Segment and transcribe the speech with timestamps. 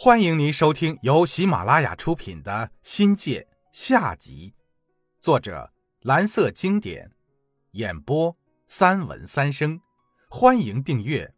[0.00, 2.52] 欢迎您收听由喜马拉雅出品的
[2.84, 3.40] 《新界》
[3.72, 4.54] 下集，
[5.18, 7.10] 作者蓝色经典，
[7.72, 8.36] 演播
[8.68, 9.80] 三文三生。
[10.30, 11.34] 欢迎订阅。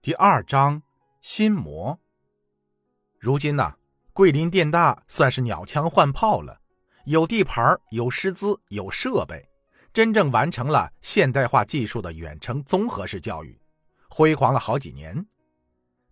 [0.00, 0.84] 第二章
[1.20, 1.98] 心魔。
[3.18, 3.74] 如今呢，
[4.12, 6.60] 桂林电大算是鸟枪换炮了，
[7.06, 9.48] 有地盘，有师资，有设备，
[9.92, 13.60] 真正完成了现代化技术的远程综合式教育，
[14.08, 15.26] 辉煌了好几年。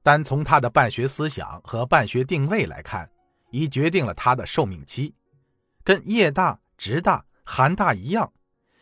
[0.02, 3.08] 单从他的办学思想和办学定位来看，
[3.50, 5.14] 已决定了他的寿命期。
[5.84, 8.32] 跟业大、职大、韩大一样，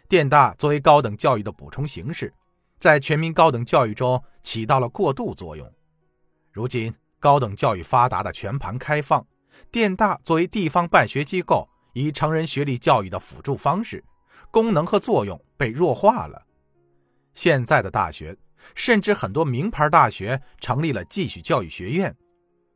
[0.09, 2.32] 电大作为高等教育的补充形式，
[2.78, 5.70] 在全民高等教育中起到了过渡作用。
[6.50, 9.26] 如今高等教育发达的全盘开放，
[9.70, 14.02] 电大作为地方办学机构，以成人学历教育的辅助方式，
[14.50, 16.46] 功能和作用被弱化了。
[17.34, 18.34] 现在的大学。
[18.74, 22.16] 甚至很多名牌大学成立了继续教育学院，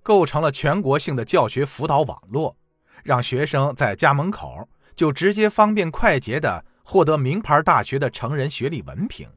[0.03, 2.57] 构成了全国性的教学辅导网络，
[3.03, 9.29] 让学生在家门口就直接方便快捷地获得名牌大学的成人学历文凭。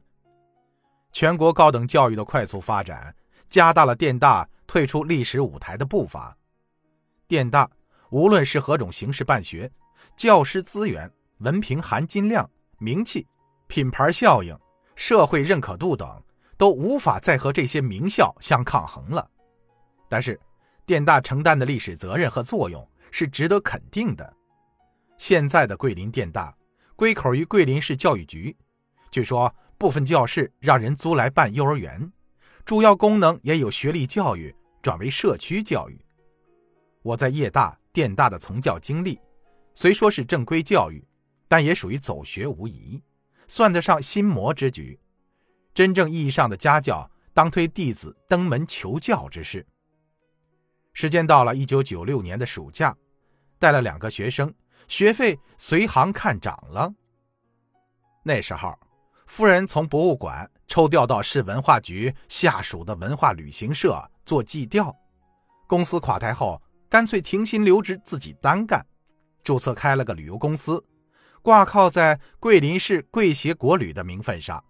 [1.12, 3.14] 全国高等教育的快速发展，
[3.48, 6.36] 加大了电大退出历史舞台的步伐。
[7.26, 7.68] 电大
[8.10, 9.70] 无论是何种形式办学，
[10.16, 13.26] 教师资源、文凭含金量、名气、
[13.66, 14.56] 品牌效应、
[14.96, 16.22] 社会认可度等。
[16.58, 19.30] 都无法再和这些名校相抗衡了，
[20.08, 20.38] 但是
[20.84, 24.34] 电大承担的历史责任和作用是值得肯定的。
[25.16, 26.54] 现在的桂林电大
[26.96, 28.54] 归口于桂林市教育局，
[29.10, 32.12] 据说部分教室让人租来办幼儿园，
[32.64, 36.04] 主要功能也有学历教育转为社区教育。
[37.02, 39.20] 我在业大、电大的从教经历，
[39.74, 41.06] 虽说是正规教育，
[41.46, 43.00] 但也属于走学无疑，
[43.46, 44.98] 算得上心魔之举。
[45.78, 49.64] 真正意义上的家教，当推弟子登门求教之事。
[50.92, 52.96] 时间到了一九九六年的暑假，
[53.60, 54.52] 带了两个学生，
[54.88, 56.92] 学费随行看涨了。
[58.24, 58.76] 那时候，
[59.26, 64.92] 夫人从博物馆抽调到市文化局下属的文化旅行社做技调，
[65.68, 68.84] 公司垮台后，干脆停薪留职自己单干，
[69.44, 70.84] 注册开了个旅游公司，
[71.40, 74.64] 挂靠在桂林市桂协国旅的名分上。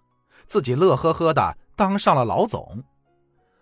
[0.49, 2.83] 自己乐呵呵的当上了老总，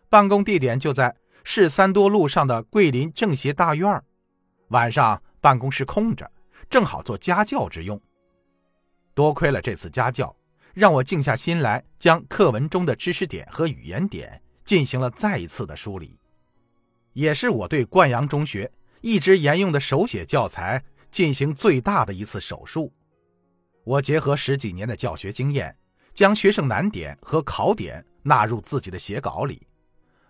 [0.09, 4.03] 办公地点就在市三多路上的桂林政协大院
[4.69, 6.31] 晚上办公室空着，
[6.71, 8.01] 正好做家教之用。
[9.15, 10.35] 多亏了这次家教，
[10.75, 16.19] 让我静下心来，将课文中的知识点和语言点进行了再一次的梳理，
[17.15, 18.71] 也是我对灌阳中学
[19.01, 22.93] 一直沿用的手写教材进行最大的一次手术。
[23.83, 25.77] 我结合十几年的教学经验。
[26.17, 29.67] 将学生难点和考点纳入自己的写稿里，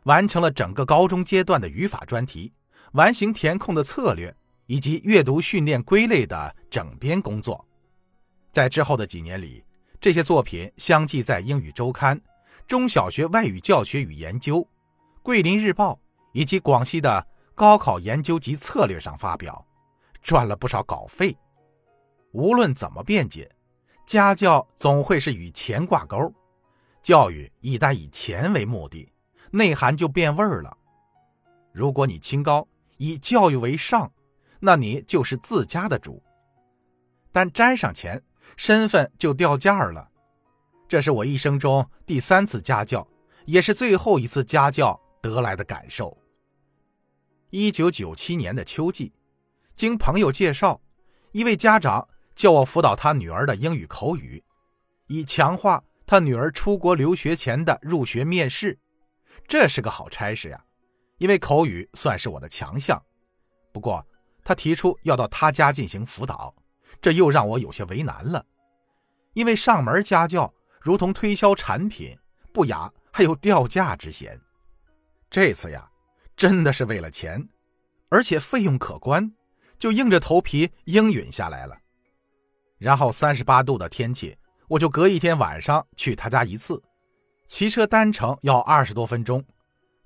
[0.03, 2.53] 完成了整个高中阶段的语法专题、
[2.95, 4.37] 完形填空的策略
[4.67, 7.65] 以及阅读训练归类的整编工作。
[8.51, 9.65] 在之后的几年里，
[10.01, 12.17] 这些作品相继在《英语周刊》
[12.67, 14.57] 《中小学外语教学与研究》
[15.23, 15.93] 《桂林日报》
[16.33, 19.65] 以及广西的《高考研究及策略》上发表，
[20.21, 21.37] 赚了不少稿费。
[22.33, 23.49] 无论怎么辩解。
[24.07, 26.33] 家教总会是与钱挂钩，
[27.03, 29.13] 教育一旦以钱为目的，
[29.51, 30.79] 内涵就变味儿了。
[31.73, 32.69] 如果你清高，
[32.99, 34.13] 以教育为上，
[34.61, 36.23] 那你就是自家的主；
[37.33, 38.23] 但沾上钱，
[38.57, 40.09] 身份就掉价了。
[40.89, 43.07] 这是我一生中第三次家教，
[43.47, 46.17] 也是最后一次家教得来的感受。
[47.51, 49.13] 一九九七年的秋季，
[49.75, 50.81] 经朋友介绍，
[51.33, 52.07] 一位家长。
[52.37, 54.45] 叫我辅导他女儿的英语口语，
[55.07, 58.79] 以强化他女儿出国留学前的入学面试。
[59.49, 60.65] 这是个好差事呀，
[61.17, 63.03] 因为口语算是我的强项。
[63.73, 64.07] 不过
[64.45, 66.55] 他提出要到他家进行辅导，
[67.01, 68.45] 这又让我有些为难了。
[69.33, 72.17] 因为上门家教如同推销产品，
[72.53, 74.39] 不雅还有掉价之嫌。
[75.31, 75.89] 这次呀，
[76.37, 77.49] 真的是为了钱，
[78.11, 79.33] 而且费用可观，
[79.79, 81.79] 就硬着头皮应允下来了。
[82.79, 84.37] 然后三十八度的天气，
[84.69, 86.83] 我就隔一天晚上去他家一次，
[87.47, 89.43] 骑车单程要二十多分钟。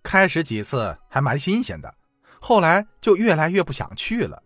[0.02, 1.92] 开始几次还蛮新鲜的，
[2.40, 4.42] 后来就越来越不想去了。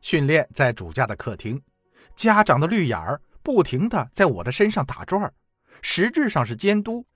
[0.00, 1.60] 训练在主家的客厅，
[2.14, 5.32] 家长的绿眼儿不停的在我的身上打转
[5.80, 7.06] 实质上是监督，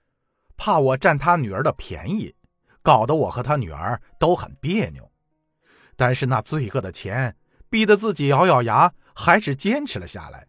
[0.57, 2.33] 怕我占他女儿的便宜，
[2.81, 5.09] 搞得我和他女儿都很别扭。
[5.95, 7.35] 但是那罪恶的钱。
[7.71, 8.91] 逼得自己咬咬牙，
[9.21, 10.47] 还是坚持了下来，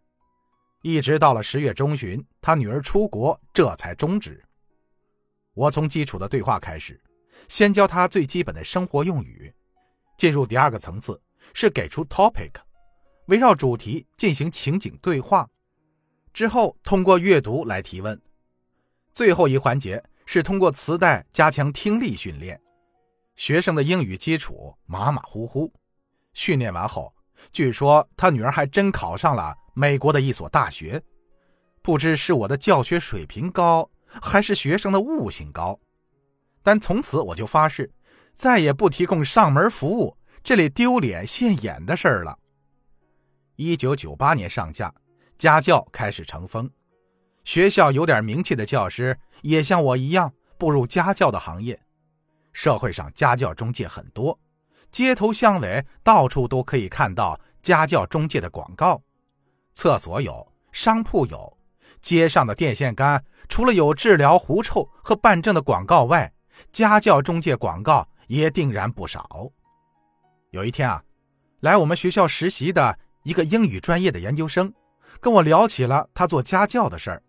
[0.82, 4.40] 一直到了十月中旬，他女儿出国，这才终止。
[5.54, 7.02] 我从基础的对话开始，
[7.48, 9.52] 先教他最基本的生活用语。
[10.16, 11.20] 进入第二个层次
[11.52, 12.52] 是给出 topic，
[13.26, 15.50] 围绕主题进行情景对话，
[16.32, 18.22] 之后通过阅读来提问。
[19.12, 22.60] 最后一环节是通过磁带加强听力训练。
[23.34, 25.72] 学生的英语基础马马虎虎，
[26.34, 27.12] 训练完后，
[27.52, 31.02] 据说他女儿还真考上了美国的一所大学。
[31.82, 35.80] 不知是我的教学水平高，还是学生的悟性高，
[36.62, 37.90] 但从此我就发誓。
[38.32, 42.38] 再也不提供上门服务这类丢脸现眼的事儿了。
[43.56, 44.94] 一九九八年上架，
[45.36, 46.70] 家教开始成风，
[47.44, 51.78] 学校有点名气的教师也像我一样步入家教的行业。
[52.52, 54.38] 社会上家教中介很多，
[54.90, 59.02] 街头巷尾到处都可以看到家教中介的广告，
[59.72, 61.56] 厕所有，商铺有，
[62.00, 66.32] 街上的电线杆除了有治疗狐臭和办证的广告外，
[66.72, 68.06] 家教中介广告。
[68.30, 69.50] 也定然不少。
[70.50, 71.02] 有一天啊，
[71.62, 74.72] 来我们学校实习的一个英语专业的研究生，
[75.18, 77.20] 跟我聊起了他做家教的事儿。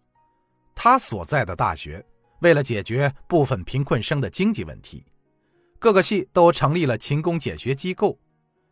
[0.76, 2.06] 他所在的大学
[2.42, 5.04] 为了解决部分贫困生的经济问题，
[5.82, 8.20] 各个系都成立了勤工俭学机构，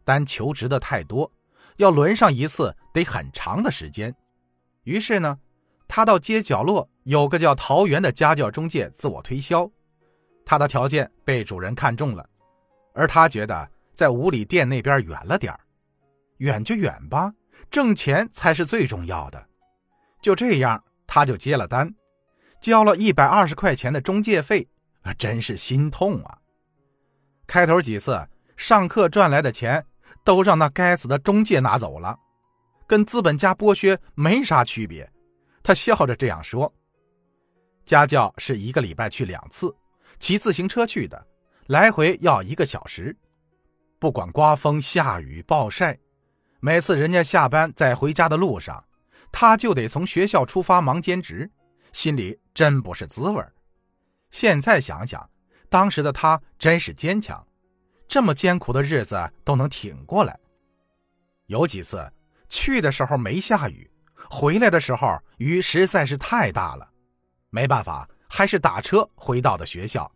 [0.04, 1.32] 但求职的太多，
[1.78, 4.16] 要轮上一次得很长的时间。
[4.84, 5.40] 于是呢，
[5.88, 9.68] 他到街角落有个叫桃园的家教中介自我推销。
[10.46, 12.30] 他的条件被主人看中了，
[12.94, 15.52] 而他觉得在五里店那边远了点
[16.38, 17.34] 远就远吧，
[17.72, 19.48] 挣钱才是最重要的。
[20.22, 21.92] 就这样，他就接了单，
[22.62, 24.68] 交了一百二十块钱的中介费，
[25.18, 26.38] 真是心痛啊！
[27.50, 29.84] 开头几次上课赚来的钱
[30.24, 32.16] 都让那该死的中介拿走了，
[32.86, 35.12] 跟资本家剥削没啥区别。
[35.64, 36.72] 他笑着这样说
[37.84, 39.76] ：“家教是一个礼拜去两次。”
[40.20, 41.26] 骑自行车去的，
[41.68, 43.18] 来回要一个小时，
[43.98, 45.98] 不管刮风下雨暴晒，
[46.60, 48.86] 每次人家下班在回家的路上，
[49.32, 51.50] 他就得从学校出发忙兼职，
[51.94, 53.44] 心里真不是滋味
[54.30, 55.28] 现在想想，
[55.70, 57.46] 当时的他真是坚强，
[58.08, 60.38] 这么艰苦的日子都能挺过来。
[61.46, 62.12] 有几次
[62.50, 63.90] 去的时候没下雨，
[64.30, 66.90] 回来的时候雨实在是太大了，
[67.50, 68.10] 没办法。
[68.32, 70.10] 还是打车回到的学校，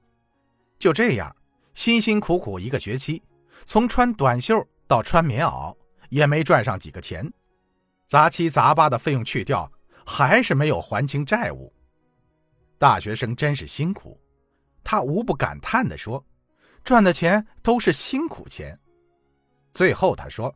[0.78, 1.36] 就这样
[1.74, 3.24] 辛辛苦苦一个学期，
[3.66, 5.76] 从穿短袖到穿棉袄，
[6.10, 7.34] 也没赚上几个钱，
[8.06, 9.70] 杂七杂八的费用去掉，
[10.06, 11.74] 还是没有还清债务。
[12.78, 14.22] 大学生真是辛苦，
[14.83, 16.24] 他无不感叹地说
[16.83, 18.80] ：“赚的钱都是辛苦钱。”
[19.71, 20.53] 最后他说：“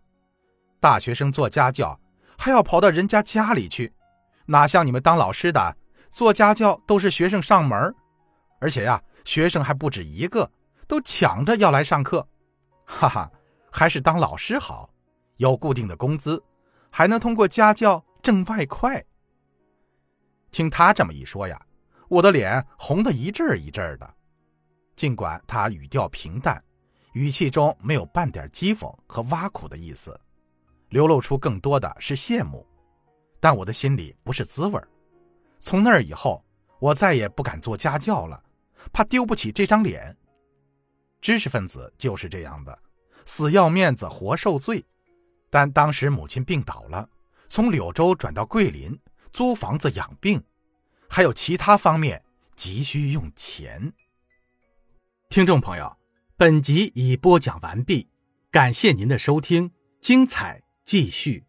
[0.80, 2.00] 大学生做家教
[2.38, 3.94] 还要跑到人家家里去，
[4.46, 5.78] 哪像你们当老师的。”
[6.10, 7.94] 做家教都是学生上门，
[8.60, 10.50] 而且呀，学生还不止一个，
[10.88, 12.26] 都抢着要来上课。
[12.86, 13.30] 哈哈，
[13.70, 14.90] 还是当老师好，
[15.36, 16.42] 有固定的工资，
[16.90, 19.04] 还能通过家教挣外快。
[20.50, 21.62] 听他这么一说呀，
[22.08, 24.14] 我的脸红得一阵一阵的。
[24.98, 26.62] 尽管他语调平淡，
[27.14, 30.20] 语气中没有半点讥讽和挖苦的意思，
[30.90, 32.66] 流露出更多的是羡慕，
[33.40, 34.82] 但我的心里不是滋味。
[35.60, 36.44] 从那儿以后，
[36.80, 38.44] 我再也不敢做家教了，
[38.92, 40.18] 怕丢不起这张脸。
[41.22, 42.78] 知识分子就是这样的，
[43.24, 44.84] 死要面子活受罪。
[45.52, 47.08] 但当时母亲病倒了，
[47.48, 49.00] 从柳州转到桂林
[49.32, 50.44] 租房子养病，
[51.08, 52.24] 还有其他方面
[52.56, 53.94] 急需用钱。
[55.30, 55.98] 听众朋友，
[56.38, 58.08] 本集已播讲完毕，
[58.50, 61.47] 感谢您的收听，精彩继续。